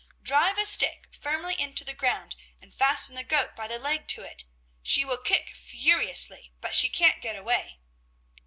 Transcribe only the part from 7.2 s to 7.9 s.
get away."